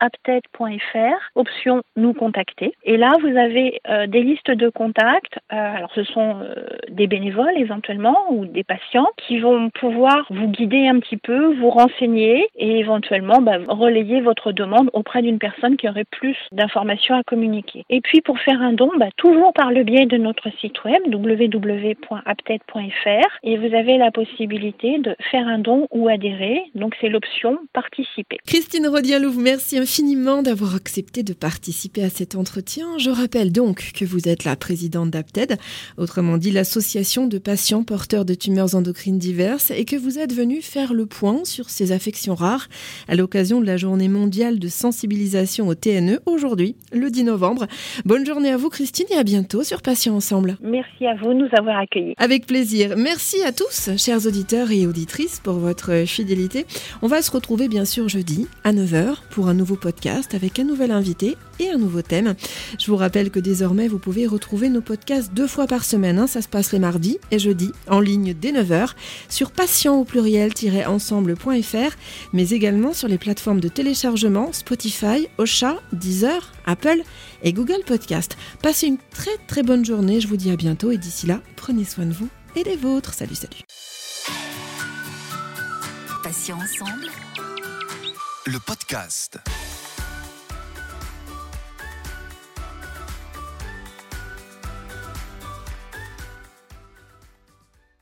apted.fr, 0.00 1.18
option 1.34 1.82
nous 1.96 2.14
contacter. 2.14 2.72
Et 2.84 2.96
là, 2.96 3.12
vous 3.20 3.36
avez 3.36 3.80
euh, 3.88 4.06
des 4.06 4.22
listes 4.22 4.50
de 4.50 4.68
contacts. 4.68 5.38
Euh, 5.52 5.76
alors, 5.76 5.90
ce 5.94 6.04
sont 6.04 6.36
euh, 6.40 6.54
des 6.88 7.06
bénévoles 7.06 7.56
éventuellement 7.56 8.16
ou 8.30 8.46
des 8.46 8.64
patients 8.64 9.08
qui 9.16 9.38
vont 9.38 9.70
pouvoir 9.70 10.26
vous 10.30 10.48
guider 10.48 10.86
un 10.86 11.00
petit 11.00 11.16
peu, 11.16 11.54
vous 11.54 11.70
renseigner 11.70 12.48
et 12.56 12.78
éventuellement 12.78 13.40
bah, 13.40 13.58
relayer 13.68 14.20
votre 14.20 14.52
demande 14.52 14.90
auprès 14.92 15.22
d'une 15.22 15.38
personne 15.38 15.76
qui 15.76 15.88
aurait 15.88 16.04
plus 16.04 16.36
d'informations 16.52 17.16
à 17.16 17.22
communiquer. 17.22 17.84
Et 17.90 18.00
puis, 18.00 18.20
pour 18.20 18.38
faire 18.38 18.62
un 18.62 18.72
don, 18.72 18.90
bah, 18.98 19.08
toujours 19.16 19.52
par 19.52 19.72
le 19.72 19.82
biais 19.82 20.06
de 20.06 20.16
notre 20.16 20.50
site 20.60 20.84
web 20.84 21.02
www.apted.fr 21.12 22.08
et 23.42 23.56
vous 23.56 23.74
avez 23.74 23.98
la 23.98 24.10
possibilité 24.10 24.98
de 24.98 25.14
faire 25.30 25.46
un 25.46 25.58
don 25.58 25.86
ou 25.90 26.08
adhérer. 26.08 26.62
Donc, 26.74 26.94
c'est 27.00 27.08
l'option 27.08 27.58
participer. 27.72 28.38
Christine 28.46 28.86
Rodien-Louve, 28.86 29.38
merci 29.38 29.78
infiniment 29.78 30.42
d'avoir 30.42 30.74
accepté 30.74 31.22
de 31.22 31.32
participer 31.32 32.02
à 32.02 32.10
cet 32.10 32.34
entretien. 32.36 32.98
Je 32.98 33.10
rappelle 33.10 33.52
donc 33.52 33.92
que 33.94 34.04
vous 34.04 34.28
êtes 34.28 34.44
la 34.44 34.56
présidente 34.56 35.10
d'APTED, 35.10 35.56
autrement 35.96 36.36
dit 36.36 36.50
l'association 36.50 37.26
de 37.26 37.38
patients 37.38 37.84
porteurs 37.84 38.24
de 38.24 38.34
tumeurs 38.34 38.74
endocrines 38.74 39.18
diverses, 39.18 39.70
et 39.70 39.84
que 39.84 39.96
vous 39.96 40.18
êtes 40.18 40.34
venue 40.34 40.62
faire 40.62 40.94
le 40.94 41.06
point 41.06 41.44
sur 41.44 41.70
ces 41.70 41.92
affections 41.92 42.34
rares 42.34 42.68
à 43.08 43.14
l'occasion 43.14 43.60
de 43.60 43.66
la 43.66 43.76
journée 43.76 44.08
mondiale 44.08 44.58
de 44.58 44.68
sensibilisation 44.68 45.68
au 45.68 45.74
TNE 45.74 46.20
aujourd'hui, 46.26 46.76
le 46.92 47.10
10 47.10 47.24
novembre. 47.24 47.66
Bonne 48.04 48.26
journée 48.26 48.50
à 48.50 48.56
vous 48.56 48.68
Christine 48.68 49.06
et 49.10 49.16
à 49.16 49.24
bientôt 49.24 49.62
sur 49.62 49.82
Patients 49.82 50.14
Ensemble. 50.14 50.37
Merci 50.60 51.06
à 51.06 51.14
vous 51.14 51.28
de 51.28 51.38
nous 51.38 51.48
avoir 51.56 51.78
accueillis. 51.78 52.14
Avec 52.16 52.46
plaisir. 52.46 52.94
Merci 52.96 53.42
à 53.44 53.52
tous, 53.52 53.90
chers 53.96 54.26
auditeurs 54.26 54.70
et 54.70 54.86
auditrices, 54.86 55.40
pour 55.40 55.54
votre 55.54 56.04
fidélité. 56.06 56.66
On 57.02 57.06
va 57.06 57.22
se 57.22 57.30
retrouver 57.30 57.68
bien 57.68 57.84
sûr 57.84 58.08
jeudi 58.08 58.46
à 58.64 58.72
9h 58.72 59.16
pour 59.30 59.48
un 59.48 59.54
nouveau 59.54 59.76
podcast 59.76 60.34
avec 60.34 60.58
un 60.58 60.64
nouvel 60.64 60.90
invité 60.90 61.36
et 61.58 61.70
un 61.70 61.78
nouveau 61.78 62.02
thème. 62.02 62.34
Je 62.78 62.86
vous 62.86 62.96
rappelle 62.96 63.30
que 63.30 63.40
désormais, 63.40 63.88
vous 63.88 63.98
pouvez 63.98 64.26
retrouver 64.26 64.68
nos 64.68 64.80
podcasts 64.80 65.32
deux 65.32 65.46
fois 65.46 65.66
par 65.66 65.84
semaine. 65.84 66.18
Hein. 66.18 66.26
Ça 66.26 66.42
se 66.42 66.48
passe 66.48 66.72
les 66.72 66.78
mardis 66.78 67.18
et 67.30 67.38
jeudis, 67.38 67.72
en 67.88 68.00
ligne 68.00 68.34
dès 68.34 68.52
9h, 68.52 68.90
sur 69.28 69.50
patient 69.50 69.96
au 69.96 70.04
pluriel-ensemble.fr, 70.04 71.96
mais 72.32 72.50
également 72.50 72.92
sur 72.92 73.08
les 73.08 73.18
plateformes 73.18 73.60
de 73.60 73.68
téléchargement 73.68 74.52
Spotify, 74.52 75.28
Ocha, 75.38 75.76
Deezer, 75.92 76.52
Apple 76.66 77.02
et 77.42 77.52
Google 77.52 77.82
Podcast. 77.86 78.36
Passez 78.62 78.86
une 78.86 78.98
très 79.10 79.36
très 79.46 79.62
bonne 79.62 79.84
journée, 79.84 80.20
je 80.20 80.28
vous 80.28 80.36
dis 80.36 80.50
à 80.50 80.56
bientôt 80.56 80.90
et 80.90 80.98
d'ici 80.98 81.26
là, 81.26 81.40
prenez 81.56 81.84
soin 81.84 82.06
de 82.06 82.12
vous 82.12 82.28
et 82.56 82.64
des 82.64 82.76
vôtres. 82.76 83.14
Salut, 83.14 83.34
salut. 83.34 83.62
Patient 86.22 86.56
ensemble. 86.56 87.06
Le 88.46 88.58
podcast. 88.58 89.38